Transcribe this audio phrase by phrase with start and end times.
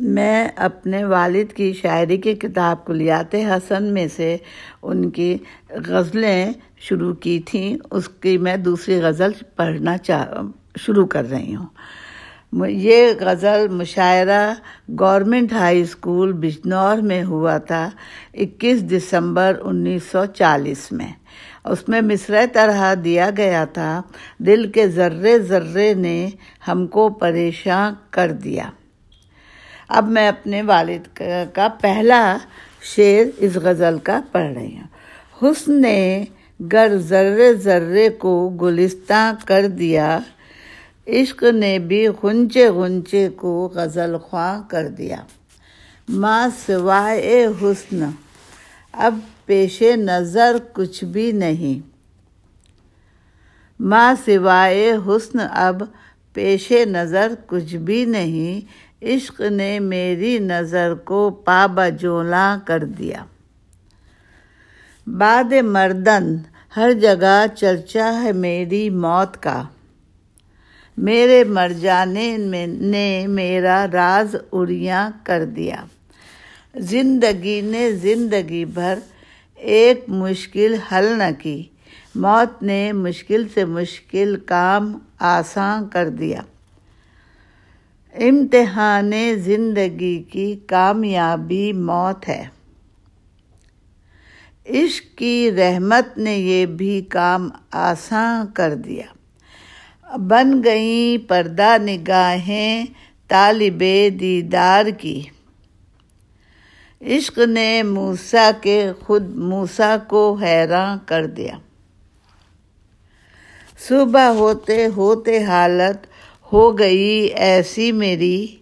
[0.00, 4.36] میں اپنے والد کی شاعری کی کتاب کلیات حسن میں سے
[4.82, 5.38] ان کی
[5.70, 10.26] غزلیں شروع کی تھیں۔ اس کی میں دوسری غزل پڑھنا چاہ،
[10.78, 11.66] شروع کر رہی ہوں۔
[12.68, 14.54] یہ غزل مشاعرہ
[15.00, 17.90] گورنمنٹ ہائی اسکول بجنور میں ہوا تھا،
[18.34, 21.12] اکیس دسمبر انیس سو چالیس میں۔
[21.64, 24.02] اس میں مصرع طرح دیا گیا تھا،
[24.38, 26.28] دل کے ذرے ذرے نے
[26.68, 28.70] ہم کو پریشان کر دیا۔
[29.88, 31.18] اب میں اپنے والد
[31.54, 32.36] کا پہلا
[32.82, 34.86] شعر اس غزل کا پڑھ رہی ہوں۔
[35.42, 36.24] حسن نے
[36.72, 40.18] گر ذرے ذرے کو گلستہ کر دیا۔
[41.06, 45.16] عشق نے بھی غنچے غنچے کو غزل خواہ کر دیا۔
[46.08, 48.04] ماں سوائے حسن،
[48.92, 51.86] اب پیش نظر کچھ بھی نہیں۔
[53.80, 55.82] ماں سوائے حسن، اب
[56.32, 58.60] پیش نظر کچھ بھی نہیں۔
[59.02, 63.24] عشق نے میری نظر کو پابا جولاں کر دیا۔
[65.06, 66.36] بعد مردن،
[66.76, 69.62] ہر جگہ چرچا ہے میری موت کا۔
[70.96, 75.76] میرے مر جانے میں نے میرا راز اڑیاں کر دیا۔
[76.76, 78.98] زندگی نے زندگی بھر
[79.54, 81.62] ایک مشکل حل نہ کی۔
[82.14, 86.40] موت نے مشکل سے مشکل کام آسان کر دیا۔
[88.18, 92.46] امتحان زندگی کی کامیابی موت ہے۔
[94.66, 99.06] عشق کی رحمت نے یہ بھی کام آسان کر دیا۔
[100.16, 102.86] بن گئیں پردہ نگاہیں
[103.28, 103.80] طالب
[104.20, 105.22] دیدار کی۔
[107.02, 111.56] عشق نے موسا کے خود موسا کو حیران کر دیا۔
[113.78, 116.06] صبح ہوتے ہوتے حالت
[116.52, 118.56] ہو گئی ایسی میری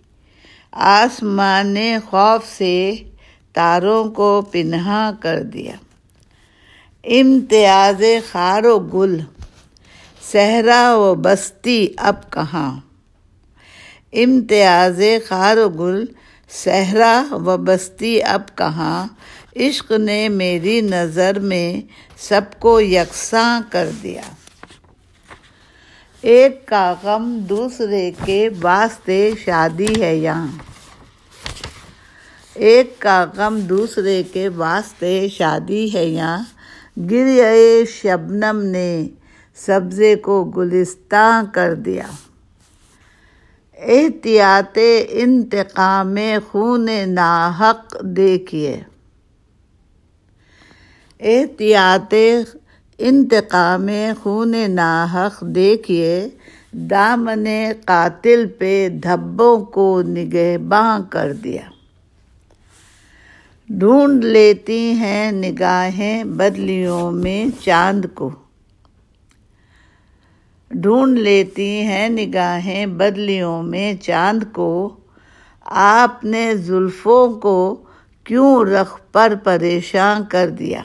[0.73, 1.77] آسمان
[2.11, 2.95] خوف سے
[3.53, 5.77] تاروں کو پنہا کر دیا۔
[7.05, 9.21] امتیاز خار و گل،
[10.33, 12.81] صحرا و بستی اب کہاں؟
[14.13, 16.05] امتیاز خار و گل،
[16.51, 19.07] صحرا و بستی اب کہاں؟
[19.57, 21.81] عشق نے میری نظر میں
[22.17, 24.23] سب کو یکساں کر دیا۔
[26.25, 30.47] ایک کا غم دوسرے کے واسطے شادی ہے یہاں۔
[32.55, 36.43] ایک کا غم دوسرے کے واسطے شادی ہے یہاں۔
[37.11, 37.27] گر
[37.89, 39.09] شبنم نے
[39.55, 42.07] سبزے کو گلستان کر دیا۔
[43.79, 46.19] احتیاط انتقام
[46.51, 48.81] خون ناحق دیکھیے۔
[51.21, 52.15] احتیاط
[52.99, 53.91] انتقام
[54.23, 56.29] خون ناحق دیکھیے،
[56.73, 57.49] دامن
[57.85, 61.63] قاتل پہ دھبوں کو نگہباں کر دیا۔
[63.69, 68.31] ڈھونڈ لیتی ہیں نگاہیں بدلیوں میں چاند کو۔
[70.71, 74.97] ڈھونڈ لیتی ہیں نگاہیں بدلیوں میں چاند کو۔
[75.65, 77.85] آپ نے زلفوں کو
[78.25, 80.83] کیوں رخ پر پریشان کر دیا؟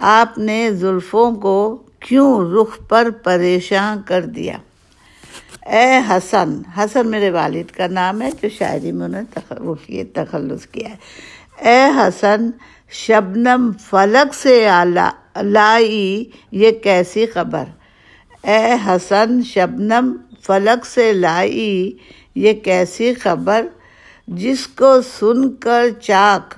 [0.00, 4.56] آپ نے زلفوں کو کیوں رخ پر پریشان کر دیا؟
[5.66, 10.66] اے حسن حسن میرے والد کا نام ہے جو شاعری میں انہوں وہ کیے تخلص
[10.66, 10.96] کیا ہے۔
[11.68, 12.50] اے حسن،
[12.90, 14.68] شبنم فلک سے
[15.42, 17.64] لائی یہ کیسی خبر؟
[18.42, 21.96] اے حسن، شبنم فلک سے لائی
[22.34, 23.66] یہ کیسی خبر؟
[24.28, 26.54] جس کو سن کر چاک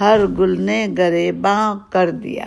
[0.00, 2.44] ہر گل نے گریباں کر دیا۔